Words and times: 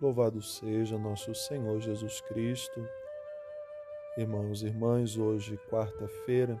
Louvado 0.00 0.42
seja 0.42 0.98
nosso 0.98 1.34
Senhor 1.34 1.80
Jesus 1.80 2.20
Cristo. 2.22 2.86
Irmãos 4.18 4.62
e 4.62 4.66
irmãs, 4.66 5.16
hoje, 5.16 5.58
quarta-feira, 5.70 6.60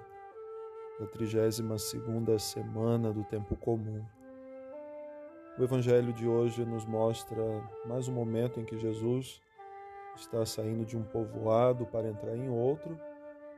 da 0.98 1.06
32ª 1.06 2.38
semana 2.38 3.12
do 3.12 3.24
tempo 3.24 3.56
comum. 3.56 4.04
O 5.58 5.62
evangelho 5.62 6.12
de 6.12 6.26
hoje 6.26 6.64
nos 6.64 6.84
mostra 6.84 7.42
mais 7.84 8.08
um 8.08 8.12
momento 8.12 8.60
em 8.60 8.64
que 8.64 8.78
Jesus 8.78 9.40
está 10.16 10.46
saindo 10.46 10.84
de 10.84 10.96
um 10.96 11.02
povoado 11.02 11.86
para 11.86 12.08
entrar 12.08 12.36
em 12.36 12.48
outro, 12.48 12.98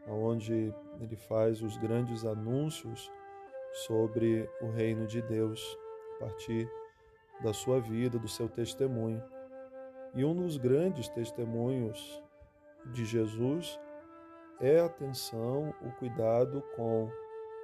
onde 0.09 0.75
ele 1.01 1.17
faz 1.17 1.63
os 1.63 1.77
grandes 1.77 2.25
anúncios 2.25 3.11
sobre 3.87 4.49
o 4.61 4.71
reino 4.71 5.07
de 5.07 5.21
Deus, 5.23 5.79
a 6.17 6.25
partir 6.25 6.71
da 7.43 7.53
sua 7.53 7.81
vida, 7.81 8.19
do 8.19 8.29
seu 8.29 8.49
testemunho. 8.49 9.23
E 10.17 10.25
um 10.25 10.35
dos 10.35 10.57
grandes 10.57 11.09
testemunhos 11.11 12.23
de 12.95 13.05
Jesus 13.05 13.79
é 14.59 14.81
a 14.81 14.87
atenção, 14.87 15.75
o 15.83 15.91
cuidado 15.99 16.63
com 16.75 17.11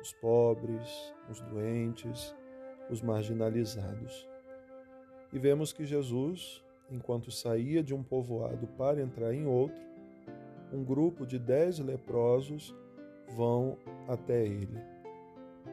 os 0.03 0.13
pobres, 0.13 1.15
os 1.31 1.41
doentes, 1.41 2.37
os 2.91 3.01
marginalizados. 3.01 4.29
E 5.33 5.39
vemos 5.39 5.73
que 5.73 5.87
Jesus, 5.87 6.63
enquanto 6.91 7.31
saía 7.31 7.83
de 7.83 7.95
um 7.95 8.03
povoado 8.03 8.67
para 8.77 9.01
entrar 9.01 9.33
em 9.33 9.47
outro, 9.47 9.81
um 10.71 10.85
grupo 10.85 11.25
de 11.25 11.39
dez 11.39 11.79
leprosos 11.79 12.75
vão 13.35 13.79
até 14.07 14.45
ele. 14.45 14.79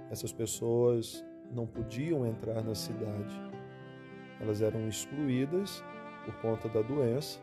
Essas 0.10 0.32
pessoas 0.32 1.26
não 1.52 1.68
podiam 1.68 2.26
entrar 2.26 2.64
na 2.64 2.74
cidade. 2.74 3.36
Elas 4.40 4.62
eram 4.62 4.88
excluídas 4.88 5.84
por 6.30 6.42
conta 6.42 6.70
da 6.70 6.82
doença, 6.82 7.40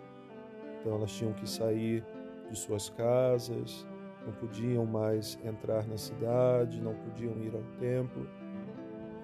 então 0.80 0.94
elas 0.94 1.12
tinham 1.12 1.32
que 1.32 1.48
sair 1.48 2.04
de 2.48 2.56
suas 2.56 2.88
casas, 2.90 3.86
não 4.24 4.32
podiam 4.32 4.86
mais 4.86 5.38
entrar 5.44 5.86
na 5.86 5.96
cidade, 5.96 6.80
não 6.80 6.94
podiam 6.94 7.32
ir 7.42 7.54
ao 7.54 7.62
templo. 7.80 8.28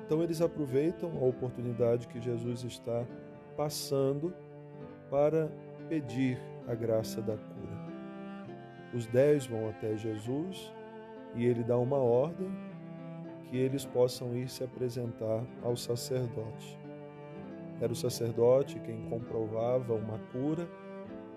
Então 0.04 0.22
eles 0.22 0.40
aproveitam 0.40 1.10
a 1.20 1.24
oportunidade 1.24 2.08
que 2.08 2.20
Jesus 2.20 2.64
está 2.64 3.06
passando 3.56 4.34
para 5.08 5.48
pedir 5.88 6.38
a 6.66 6.74
graça 6.74 7.20
da 7.22 7.36
cura. 7.36 7.82
Os 8.92 9.06
dez 9.06 9.46
vão 9.46 9.68
até 9.68 9.96
Jesus 9.96 10.72
e 11.34 11.46
ele 11.46 11.62
dá 11.62 11.78
uma 11.78 11.96
ordem 11.98 12.50
que 13.48 13.56
eles 13.56 13.84
possam 13.84 14.36
ir 14.36 14.48
se 14.48 14.64
apresentar 14.64 15.44
ao 15.62 15.76
sacerdote. 15.76 16.81
Era 17.80 17.92
o 17.92 17.96
sacerdote 17.96 18.78
quem 18.80 19.08
comprovava 19.08 19.94
uma 19.94 20.18
cura 20.32 20.68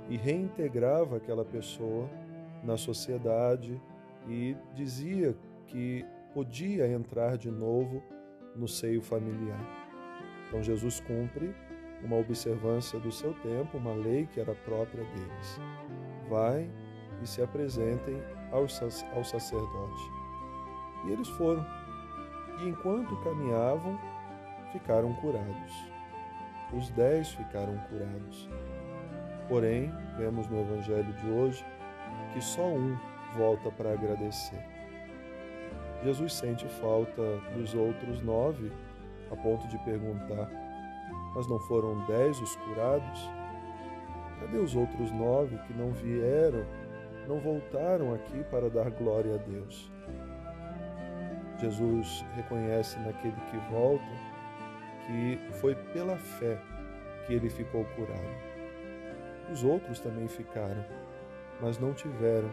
e 0.09 0.17
reintegrava 0.17 1.17
aquela 1.17 1.44
pessoa 1.44 2.09
na 2.64 2.77
sociedade 2.77 3.81
e 4.27 4.55
dizia 4.73 5.36
que 5.67 6.05
podia 6.33 6.88
entrar 6.88 7.38
de 7.38 7.50
novo 7.50 8.03
no 8.55 8.67
seio 8.67 9.02
familiar. 9.02 9.59
Então 10.47 10.61
Jesus 10.61 11.00
cumpre 11.00 11.53
uma 12.03 12.17
observância 12.17 12.99
do 12.99 13.11
seu 13.11 13.33
tempo, 13.36 13.77
uma 13.77 13.94
lei 13.94 14.27
que 14.27 14.39
era 14.39 14.53
própria 14.53 15.03
deles. 15.03 15.59
Vai 16.30 16.70
e 17.22 17.27
se 17.27 17.42
apresentem 17.42 18.22
ao, 18.52 18.61
ao 19.16 19.23
sacerdote. 19.23 20.11
E 21.05 21.11
eles 21.11 21.27
foram. 21.30 21.66
E 22.61 22.70
enquanto 22.70 23.16
caminhavam, 23.22 23.99
ficaram 24.72 25.14
curados. 25.16 25.94
Os 26.75 26.89
dez 26.89 27.31
ficaram 27.31 27.77
curados. 27.89 28.49
Porém, 29.47 29.93
vemos 30.17 30.45
no 30.49 30.59
Evangelho 30.59 31.13
de 31.13 31.29
hoje 31.29 31.65
que 32.33 32.41
só 32.41 32.65
um 32.65 32.97
volta 33.37 33.71
para 33.71 33.93
agradecer. 33.93 34.61
Jesus 36.03 36.33
sente 36.33 36.67
falta 36.67 37.21
dos 37.55 37.73
outros 37.73 38.21
nove, 38.21 38.73
a 39.31 39.37
ponto 39.37 39.65
de 39.69 39.77
perguntar: 39.85 40.52
Mas 41.33 41.47
não 41.47 41.59
foram 41.59 42.05
dez 42.08 42.41
os 42.41 42.55
curados? 42.58 43.30
Cadê 44.41 44.58
os 44.58 44.75
outros 44.75 45.11
nove 45.11 45.58
que 45.59 45.73
não 45.73 45.91
vieram, 45.93 46.65
não 47.25 47.39
voltaram 47.39 48.14
aqui 48.14 48.43
para 48.52 48.69
dar 48.69 48.89
glória 48.89 49.35
a 49.35 49.37
Deus? 49.37 49.89
Jesus 51.58 52.25
reconhece 52.35 52.99
naquele 52.99 53.39
que 53.49 53.58
volta 53.71 54.34
que 55.05 55.39
foi 55.60 55.76
pela 55.93 56.17
fé 56.17 56.61
que 57.26 57.33
ele 57.33 57.49
ficou 57.49 57.86
curado. 57.95 58.55
Os 59.52 59.64
outros 59.64 59.99
também 59.99 60.27
ficaram, 60.27 60.83
mas 61.61 61.77
não 61.77 61.93
tiveram 61.93 62.52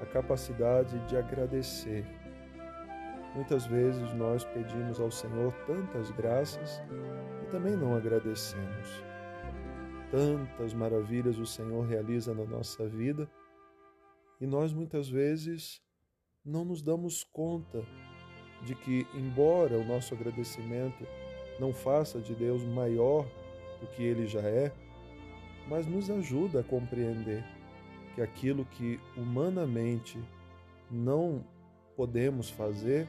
a 0.00 0.06
capacidade 0.06 0.98
de 1.06 1.16
agradecer. 1.16 2.04
Muitas 3.34 3.66
vezes 3.66 4.12
nós 4.14 4.44
pedimos 4.44 5.00
ao 5.00 5.10
Senhor 5.10 5.52
tantas 5.66 6.10
graças 6.10 6.82
e 7.42 7.50
também 7.50 7.76
não 7.76 7.94
agradecemos. 7.94 9.02
Tantas 10.10 10.72
maravilhas 10.72 11.38
o 11.38 11.46
Senhor 11.46 11.86
realiza 11.86 12.34
na 12.34 12.44
nossa 12.44 12.88
vida 12.88 13.28
e 14.40 14.46
nós 14.46 14.72
muitas 14.72 15.08
vezes 15.08 15.82
não 16.44 16.64
nos 16.64 16.80
damos 16.82 17.24
conta 17.24 17.84
de 18.62 18.74
que, 18.74 19.06
embora 19.14 19.76
o 19.78 19.84
nosso 19.84 20.14
agradecimento 20.14 21.06
não 21.58 21.72
faça 21.72 22.18
de 22.20 22.34
Deus 22.34 22.62
maior 22.62 23.26
do 23.80 23.86
que 23.88 24.02
ele 24.02 24.26
já 24.26 24.40
é, 24.40 24.72
mas 25.68 25.86
nos 25.86 26.10
ajuda 26.10 26.60
a 26.60 26.64
compreender 26.64 27.44
que 28.14 28.22
aquilo 28.22 28.64
que 28.64 28.98
humanamente 29.16 30.18
não 30.90 31.44
podemos 31.96 32.48
fazer, 32.48 33.06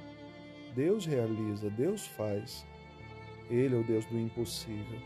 Deus 0.76 1.06
realiza, 1.06 1.70
Deus 1.70 2.06
faz. 2.06 2.66
Ele 3.50 3.76
é 3.76 3.80
o 3.80 3.84
Deus 3.84 4.06
do 4.06 4.20
impossível. 4.20 5.00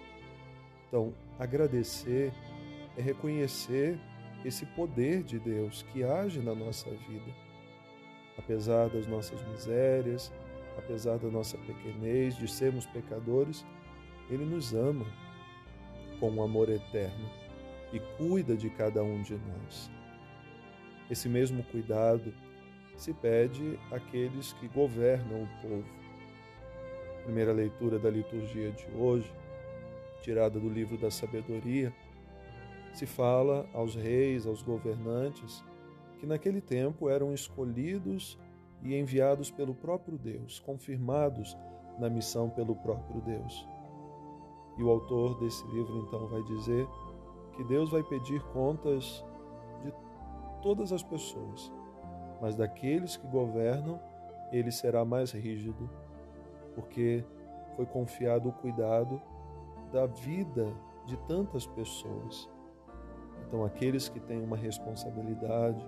Então, 0.87 1.13
agradecer 1.39 2.33
é 2.97 3.01
reconhecer 3.01 3.97
esse 4.45 4.65
poder 4.65 5.23
de 5.23 5.39
Deus 5.39 5.83
que 5.91 6.03
age 6.03 6.39
na 6.39 6.53
nossa 6.53 6.89
vida. 6.89 7.33
Apesar 8.37 8.89
das 8.89 9.07
nossas 9.07 9.41
misérias, 9.47 10.31
apesar 10.77 11.17
da 11.17 11.29
nossa 11.29 11.57
pequenez, 11.57 12.35
de 12.37 12.47
sermos 12.47 12.85
pecadores, 12.85 13.65
Ele 14.29 14.45
nos 14.45 14.73
ama 14.73 15.05
com 16.19 16.29
um 16.31 16.43
amor 16.43 16.69
eterno 16.69 17.29
e 17.91 17.99
cuida 18.17 18.55
de 18.55 18.69
cada 18.69 19.03
um 19.03 19.21
de 19.21 19.33
nós. 19.35 19.89
Esse 21.09 21.29
mesmo 21.29 21.63
cuidado 21.63 22.33
se 22.95 23.13
pede 23.13 23.79
àqueles 23.91 24.53
que 24.53 24.67
governam 24.67 25.43
o 25.43 25.61
povo. 25.61 25.85
Primeira 27.23 27.53
leitura 27.53 27.99
da 27.99 28.09
liturgia 28.09 28.71
de 28.71 28.85
hoje, 28.95 29.31
tirada 30.21 30.59
do 30.59 30.69
livro 30.69 30.97
da 30.97 31.11
sabedoria, 31.11 31.93
se 32.93 33.05
fala 33.05 33.67
aos 33.73 33.95
reis, 33.95 34.45
aos 34.45 34.61
governantes, 34.61 35.63
que 36.19 36.25
naquele 36.25 36.61
tempo 36.61 37.09
eram 37.09 37.33
escolhidos 37.33 38.37
e 38.83 38.99
enviados 38.99 39.49
pelo 39.49 39.73
próprio 39.73 40.17
Deus, 40.17 40.59
confirmados 40.59 41.57
na 41.97 42.09
missão 42.09 42.49
pelo 42.49 42.75
próprio 42.75 43.21
Deus. 43.21 43.67
E 44.77 44.83
o 44.83 44.89
autor 44.89 45.39
desse 45.39 45.65
livro 45.67 45.99
então 45.99 46.27
vai 46.27 46.43
dizer 46.43 46.87
que 47.55 47.63
Deus 47.63 47.89
vai 47.91 48.03
pedir 48.03 48.41
contas 48.51 49.23
de 49.83 49.93
todas 50.61 50.91
as 50.91 51.03
pessoas, 51.03 51.71
mas 52.41 52.55
daqueles 52.55 53.15
que 53.15 53.27
governam, 53.27 53.99
ele 54.51 54.71
será 54.71 55.05
mais 55.05 55.31
rígido, 55.31 55.89
porque 56.75 57.23
foi 57.75 57.85
confiado 57.85 58.49
o 58.49 58.53
cuidado 58.53 59.21
da 59.91 60.05
vida 60.05 60.73
de 61.05 61.17
tantas 61.27 61.65
pessoas. 61.65 62.49
Então, 63.47 63.63
aqueles 63.63 64.09
que 64.09 64.19
têm 64.19 64.41
uma 64.43 64.57
responsabilidade 64.57 65.85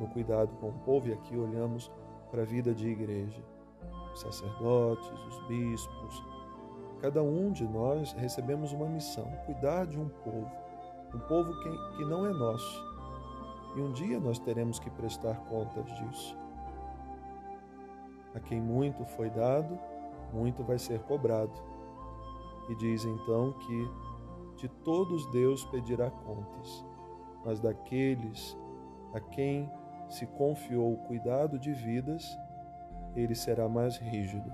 no 0.00 0.08
cuidado 0.08 0.54
com 0.56 0.70
o 0.70 0.78
povo, 0.80 1.08
e 1.08 1.12
aqui 1.12 1.36
olhamos 1.36 1.90
para 2.34 2.42
a 2.42 2.44
vida 2.44 2.74
de 2.74 2.88
igreja, 2.88 3.40
os 4.12 4.18
sacerdotes, 4.18 5.08
os 5.28 5.46
bispos, 5.46 6.24
cada 7.00 7.22
um 7.22 7.52
de 7.52 7.62
nós 7.62 8.10
recebemos 8.14 8.72
uma 8.72 8.86
missão: 8.86 9.30
cuidar 9.46 9.86
de 9.86 9.96
um 9.96 10.08
povo 10.08 10.50
um 11.14 11.18
povo 11.28 11.52
que, 11.62 11.96
que 11.96 12.04
não 12.04 12.26
é 12.26 12.32
nosso. 12.32 12.84
E 13.76 13.80
um 13.80 13.92
dia 13.92 14.18
nós 14.18 14.40
teremos 14.40 14.80
que 14.80 14.90
prestar 14.90 15.36
contas 15.48 15.86
disso. 15.94 16.36
A 18.34 18.40
quem 18.40 18.60
muito 18.60 19.04
foi 19.04 19.30
dado, 19.30 19.78
muito 20.32 20.64
vai 20.64 20.76
ser 20.76 20.98
cobrado. 21.02 21.52
E 22.68 22.74
diz 22.74 23.04
então 23.04 23.52
que 23.52 23.90
de 24.56 24.68
todos 24.82 25.24
Deus 25.26 25.64
pedirá 25.66 26.10
contas, 26.10 26.84
mas 27.44 27.60
daqueles 27.60 28.58
a 29.12 29.20
quem 29.20 29.70
se 30.14 30.26
confiou 30.26 30.92
o 30.92 30.96
cuidado 30.96 31.58
de 31.58 31.72
vidas, 31.72 32.38
ele 33.16 33.34
será 33.34 33.68
mais 33.68 33.96
rígido, 33.96 34.52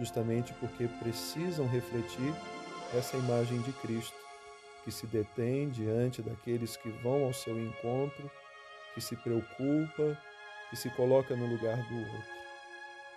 justamente 0.00 0.52
porque 0.54 0.88
precisam 1.00 1.66
refletir 1.68 2.34
essa 2.92 3.16
imagem 3.16 3.60
de 3.62 3.72
Cristo 3.74 4.16
que 4.82 4.90
se 4.90 5.06
detém 5.06 5.68
diante 5.68 6.20
daqueles 6.22 6.76
que 6.76 6.88
vão 6.88 7.24
ao 7.24 7.32
seu 7.32 7.56
encontro, 7.56 8.28
que 8.94 9.00
se 9.00 9.14
preocupa, 9.14 10.18
que 10.70 10.76
se 10.76 10.90
coloca 10.90 11.36
no 11.36 11.46
lugar 11.46 11.76
do 11.76 11.96
outro. 11.96 12.38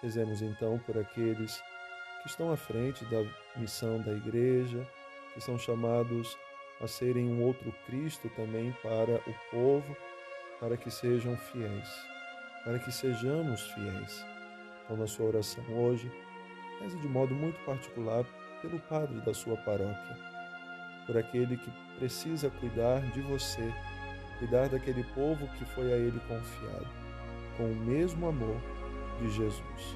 Rezemos 0.03 0.43
então 0.43 0.77
por 0.85 0.95
aqueles 0.97 1.59
que 2.21 2.29
estão 2.29 2.51
à 2.51 2.57
frente 2.57 3.03
da 3.05 3.23
missão 3.55 3.99
da 3.99 4.11
igreja, 4.11 4.87
que 5.33 5.41
são 5.41 5.57
chamados 5.57 6.37
a 6.79 6.87
serem 6.87 7.31
um 7.31 7.43
outro 7.43 7.73
Cristo 7.87 8.29
também 8.35 8.75
para 8.83 9.15
o 9.15 9.33
povo, 9.49 9.97
para 10.61 10.77
que 10.77 10.91
sejam 10.91 11.35
fiéis, 11.35 11.89
para 12.63 12.77
que 12.77 12.91
sejamos 12.91 13.61
fiéis. 13.71 14.23
Então, 14.85 14.95
na 14.95 15.07
sua 15.07 15.25
oração 15.25 15.63
hoje, 15.73 16.09
reze 16.79 16.97
de 16.99 17.07
modo 17.07 17.33
muito 17.33 17.59
particular 17.65 18.23
pelo 18.61 18.79
padre 18.81 19.19
da 19.21 19.33
sua 19.33 19.57
paróquia, 19.57 20.17
por 21.07 21.17
aquele 21.17 21.57
que 21.57 21.71
precisa 21.97 22.51
cuidar 22.51 23.01
de 23.11 23.21
você, 23.21 23.73
cuidar 24.37 24.69
daquele 24.69 25.03
povo 25.15 25.47
que 25.57 25.65
foi 25.65 25.91
a 25.91 25.97
ele 25.97 26.19
confiado, 26.27 26.87
com 27.57 27.63
o 27.63 27.75
mesmo 27.75 28.27
amor 28.27 28.61
de 29.19 29.31
Jesus. 29.31 29.95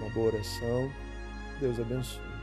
Uma 0.00 0.10
boa 0.10 0.32
oração. 0.32 0.92
Deus 1.60 1.78
abençoe. 1.78 2.33